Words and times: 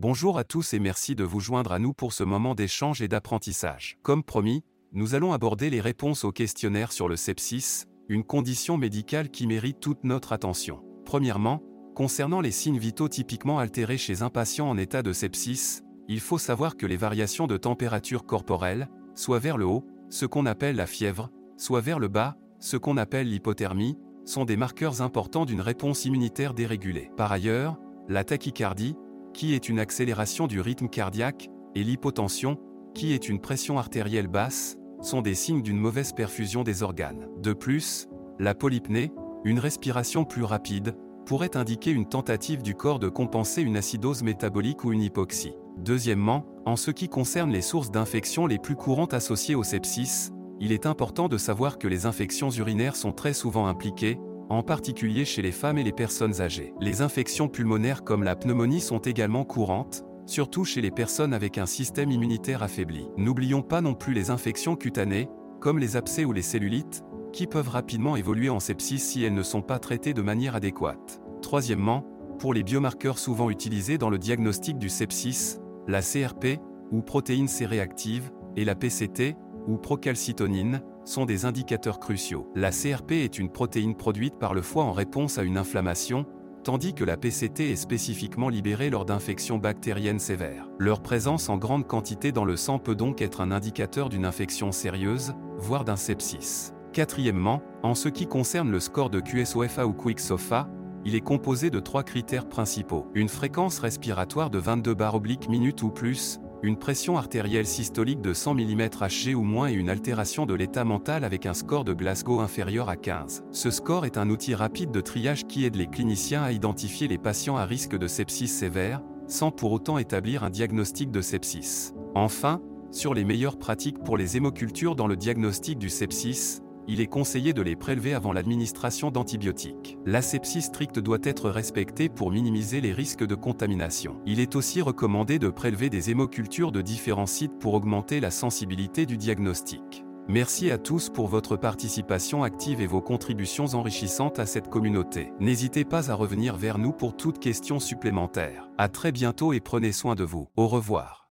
Bonjour 0.00 0.38
à 0.38 0.44
tous 0.44 0.74
et 0.74 0.78
merci 0.78 1.16
de 1.16 1.24
vous 1.24 1.40
joindre 1.40 1.72
à 1.72 1.80
nous 1.80 1.92
pour 1.92 2.12
ce 2.12 2.22
moment 2.22 2.54
d'échange 2.54 3.02
et 3.02 3.08
d'apprentissage. 3.08 3.98
Comme 4.04 4.22
promis, 4.22 4.62
nous 4.92 5.16
allons 5.16 5.32
aborder 5.32 5.70
les 5.70 5.80
réponses 5.80 6.22
au 6.22 6.30
questionnaire 6.30 6.92
sur 6.92 7.08
le 7.08 7.16
sepsis, 7.16 7.82
une 8.08 8.22
condition 8.22 8.76
médicale 8.76 9.28
qui 9.28 9.48
mérite 9.48 9.80
toute 9.80 10.04
notre 10.04 10.32
attention. 10.32 10.84
Premièrement, 11.04 11.64
concernant 11.96 12.40
les 12.40 12.52
signes 12.52 12.78
vitaux 12.78 13.08
typiquement 13.08 13.58
altérés 13.58 13.98
chez 13.98 14.22
un 14.22 14.30
patient 14.30 14.70
en 14.70 14.78
état 14.78 15.02
de 15.02 15.12
sepsis, 15.12 15.80
il 16.06 16.20
faut 16.20 16.38
savoir 16.38 16.76
que 16.76 16.86
les 16.86 16.96
variations 16.96 17.48
de 17.48 17.56
température 17.56 18.24
corporelle, 18.24 18.88
soit 19.16 19.40
vers 19.40 19.58
le 19.58 19.66
haut, 19.66 19.84
ce 20.10 20.26
qu'on 20.26 20.46
appelle 20.46 20.76
la 20.76 20.86
fièvre, 20.86 21.28
soit 21.56 21.80
vers 21.80 21.98
le 21.98 22.06
bas, 22.06 22.36
ce 22.60 22.76
qu'on 22.76 22.98
appelle 22.98 23.28
l'hypothermie, 23.28 23.98
sont 24.24 24.44
des 24.44 24.56
marqueurs 24.56 25.02
importants 25.02 25.44
d'une 25.44 25.60
réponse 25.60 26.04
immunitaire 26.04 26.54
dérégulée. 26.54 27.10
Par 27.16 27.32
ailleurs, 27.32 27.80
la 28.08 28.22
tachycardie, 28.22 28.94
qui 29.34 29.54
est 29.54 29.68
une 29.68 29.78
accélération 29.78 30.46
du 30.46 30.60
rythme 30.60 30.88
cardiaque, 30.88 31.48
et 31.74 31.82
l'hypotension, 31.82 32.58
qui 32.94 33.12
est 33.12 33.28
une 33.28 33.40
pression 33.40 33.78
artérielle 33.78 34.28
basse, 34.28 34.76
sont 35.00 35.22
des 35.22 35.34
signes 35.34 35.62
d'une 35.62 35.78
mauvaise 35.78 36.12
perfusion 36.12 36.62
des 36.64 36.82
organes. 36.82 37.28
De 37.40 37.52
plus, 37.52 38.08
la 38.38 38.54
polypnée, 38.54 39.12
une 39.44 39.58
respiration 39.58 40.24
plus 40.24 40.44
rapide, 40.44 40.96
pourrait 41.26 41.56
indiquer 41.56 41.90
une 41.90 42.08
tentative 42.08 42.62
du 42.62 42.74
corps 42.74 42.98
de 42.98 43.08
compenser 43.08 43.62
une 43.62 43.76
acidose 43.76 44.22
métabolique 44.22 44.84
ou 44.84 44.92
une 44.92 45.02
hypoxie. 45.02 45.54
Deuxièmement, 45.76 46.46
en 46.64 46.76
ce 46.76 46.90
qui 46.90 47.08
concerne 47.08 47.52
les 47.52 47.60
sources 47.60 47.90
d'infection 47.90 48.46
les 48.46 48.58
plus 48.58 48.76
courantes 48.76 49.14
associées 49.14 49.54
au 49.54 49.62
sepsis, 49.62 50.30
il 50.60 50.72
est 50.72 50.86
important 50.86 51.28
de 51.28 51.38
savoir 51.38 51.78
que 51.78 51.86
les 51.86 52.06
infections 52.06 52.50
urinaires 52.50 52.96
sont 52.96 53.12
très 53.12 53.32
souvent 53.32 53.66
impliquées, 53.66 54.18
en 54.48 54.62
particulier 54.62 55.24
chez 55.24 55.42
les 55.42 55.52
femmes 55.52 55.78
et 55.78 55.84
les 55.84 55.92
personnes 55.92 56.40
âgées. 56.40 56.72
Les 56.80 57.02
infections 57.02 57.48
pulmonaires 57.48 58.04
comme 58.04 58.22
la 58.22 58.36
pneumonie 58.36 58.80
sont 58.80 58.98
également 58.98 59.44
courantes, 59.44 60.04
surtout 60.26 60.64
chez 60.64 60.80
les 60.80 60.90
personnes 60.90 61.34
avec 61.34 61.58
un 61.58 61.66
système 61.66 62.10
immunitaire 62.10 62.62
affaibli. 62.62 63.08
N'oublions 63.16 63.62
pas 63.62 63.80
non 63.80 63.94
plus 63.94 64.14
les 64.14 64.30
infections 64.30 64.76
cutanées, 64.76 65.28
comme 65.60 65.78
les 65.78 65.96
abcès 65.96 66.24
ou 66.24 66.32
les 66.32 66.42
cellulites, 66.42 67.02
qui 67.32 67.46
peuvent 67.46 67.68
rapidement 67.68 68.16
évoluer 68.16 68.48
en 68.48 68.60
sepsis 68.60 68.98
si 68.98 69.22
elles 69.22 69.34
ne 69.34 69.42
sont 69.42 69.62
pas 69.62 69.78
traitées 69.78 70.14
de 70.14 70.22
manière 70.22 70.54
adéquate. 70.54 71.20
Troisièmement, 71.42 72.06
pour 72.38 72.54
les 72.54 72.62
biomarqueurs 72.62 73.18
souvent 73.18 73.50
utilisés 73.50 73.98
dans 73.98 74.10
le 74.10 74.18
diagnostic 74.18 74.78
du 74.78 74.88
sepsis, 74.88 75.58
la 75.86 76.00
CRP, 76.02 76.60
ou 76.90 77.02
protéine 77.02 77.48
C-réactive, 77.48 78.30
et 78.56 78.64
la 78.64 78.74
PCT, 78.74 79.36
ou 79.66 79.76
procalcitonine, 79.76 80.80
sont 81.08 81.24
des 81.24 81.44
indicateurs 81.44 81.98
cruciaux. 81.98 82.50
La 82.54 82.70
CRP 82.70 83.12
est 83.12 83.38
une 83.38 83.50
protéine 83.50 83.96
produite 83.96 84.38
par 84.38 84.54
le 84.54 84.62
foie 84.62 84.84
en 84.84 84.92
réponse 84.92 85.38
à 85.38 85.42
une 85.42 85.56
inflammation, 85.56 86.26
tandis 86.64 86.92
que 86.92 87.04
la 87.04 87.16
PCT 87.16 87.70
est 87.70 87.76
spécifiquement 87.76 88.50
libérée 88.50 88.90
lors 88.90 89.06
d'infections 89.06 89.58
bactériennes 89.58 90.18
sévères. 90.18 90.68
Leur 90.78 91.00
présence 91.00 91.48
en 91.48 91.56
grande 91.56 91.86
quantité 91.86 92.30
dans 92.30 92.44
le 92.44 92.56
sang 92.56 92.78
peut 92.78 92.94
donc 92.94 93.22
être 93.22 93.40
un 93.40 93.52
indicateur 93.52 94.10
d'une 94.10 94.26
infection 94.26 94.70
sérieuse, 94.70 95.32
voire 95.56 95.84
d'un 95.84 95.96
sepsis. 95.96 96.72
Quatrièmement, 96.92 97.62
en 97.82 97.94
ce 97.94 98.08
qui 98.08 98.26
concerne 98.26 98.70
le 98.70 98.80
score 98.80 99.08
de 99.08 99.20
QSOFA 99.20 99.86
ou 99.86 99.92
QuickSOFA, 99.92 100.68
il 101.04 101.14
est 101.14 101.20
composé 101.20 101.70
de 101.70 101.80
trois 101.80 102.02
critères 102.02 102.48
principaux. 102.48 103.06
Une 103.14 103.28
fréquence 103.28 103.78
respiratoire 103.78 104.50
de 104.50 104.58
22 104.58 104.94
bar 104.94 105.14
oblique 105.14 105.48
minutes 105.48 105.82
ou 105.82 105.90
plus, 105.90 106.38
une 106.62 106.76
pression 106.76 107.16
artérielle 107.16 107.66
systolique 107.66 108.20
de 108.20 108.32
100 108.32 108.54
mm 108.54 108.88
Hg 109.00 109.36
ou 109.36 109.42
moins 109.42 109.68
et 109.68 109.74
une 109.74 109.90
altération 109.90 110.44
de 110.46 110.54
l'état 110.54 110.84
mental 110.84 111.24
avec 111.24 111.46
un 111.46 111.54
score 111.54 111.84
de 111.84 111.92
Glasgow 111.92 112.40
inférieur 112.40 112.88
à 112.88 112.96
15. 112.96 113.44
Ce 113.52 113.70
score 113.70 114.06
est 114.06 114.18
un 114.18 114.28
outil 114.28 114.54
rapide 114.54 114.90
de 114.90 115.00
triage 115.00 115.46
qui 115.46 115.64
aide 115.64 115.76
les 115.76 115.86
cliniciens 115.86 116.42
à 116.42 116.52
identifier 116.52 117.06
les 117.06 117.18
patients 117.18 117.56
à 117.56 117.64
risque 117.64 117.96
de 117.96 118.08
sepsis 118.08 118.48
sévère, 118.48 119.02
sans 119.28 119.50
pour 119.50 119.72
autant 119.72 119.98
établir 119.98 120.42
un 120.42 120.50
diagnostic 120.50 121.10
de 121.10 121.20
sepsis. 121.20 121.92
Enfin, 122.14 122.60
sur 122.90 123.14
les 123.14 123.24
meilleures 123.24 123.58
pratiques 123.58 124.02
pour 124.02 124.16
les 124.16 124.36
hémocultures 124.36 124.96
dans 124.96 125.06
le 125.06 125.16
diagnostic 125.16 125.78
du 125.78 125.90
sepsis, 125.90 126.60
il 126.88 127.00
est 127.00 127.06
conseillé 127.06 127.52
de 127.52 127.62
les 127.62 127.76
prélever 127.76 128.14
avant 128.14 128.32
l'administration 128.32 129.10
d'antibiotiques. 129.10 129.98
L'asepsie 130.06 130.62
stricte 130.62 130.98
doit 130.98 131.18
être 131.22 131.50
respectée 131.50 132.08
pour 132.08 132.32
minimiser 132.32 132.80
les 132.80 132.92
risques 132.92 133.26
de 133.26 133.34
contamination. 133.34 134.20
Il 134.26 134.40
est 134.40 134.56
aussi 134.56 134.82
recommandé 134.82 135.38
de 135.38 135.48
prélever 135.48 135.90
des 135.90 136.10
hémocultures 136.10 136.72
de 136.72 136.80
différents 136.80 137.26
sites 137.26 137.58
pour 137.60 137.74
augmenter 137.74 138.20
la 138.20 138.30
sensibilité 138.30 139.06
du 139.06 139.16
diagnostic. 139.16 140.04
Merci 140.30 140.70
à 140.70 140.76
tous 140.76 141.08
pour 141.08 141.26
votre 141.28 141.56
participation 141.56 142.42
active 142.42 142.82
et 142.82 142.86
vos 142.86 143.00
contributions 143.00 143.66
enrichissantes 143.74 144.38
à 144.38 144.44
cette 144.44 144.68
communauté. 144.68 145.32
N'hésitez 145.40 145.84
pas 145.84 146.10
à 146.10 146.14
revenir 146.14 146.56
vers 146.56 146.78
nous 146.78 146.92
pour 146.92 147.16
toute 147.16 147.38
question 147.38 147.80
supplémentaire. 147.80 148.68
À 148.76 148.88
très 148.88 149.12
bientôt 149.12 149.54
et 149.54 149.60
prenez 149.60 149.92
soin 149.92 150.14
de 150.14 150.24
vous. 150.24 150.48
Au 150.56 150.68
revoir. 150.68 151.27